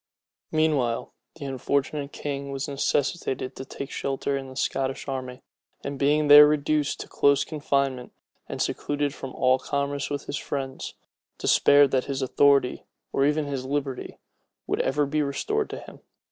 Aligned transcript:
Meanwhile, 0.51 1.13
the 1.35 1.45
unfortunate 1.45 2.11
king 2.11 2.51
was 2.51 2.67
necessitated 2.67 3.55
to 3.55 3.63
take 3.63 3.91
shelter 3.91 4.35
in 4.35 4.49
the 4.49 4.55
Scottish 4.55 5.07
army; 5.07 5.43
and 5.83 5.99
being 5.99 6.27
there 6.27 6.47
reduced 6.47 7.01
to 7.01 7.07
close 7.07 7.45
confinement, 7.45 8.11
and 8.49 8.63
secluded 8.63 9.13
from 9.13 9.33
all 9.35 9.59
commerce 9.59 10.09
with 10.09 10.25
his 10.25 10.37
friends, 10.37 10.95
despaired 11.37 11.91
that 11.91 12.05
his 12.05 12.23
authority, 12.23 12.83
or 13.13 13.27
even 13.27 13.45
his 13.45 13.63
liberty, 13.63 14.17
would 14.65 14.81
ever 14.81 15.05
be 15.05 15.21
restored 15.21 15.69
to 15.69 15.77
him. 15.79 15.99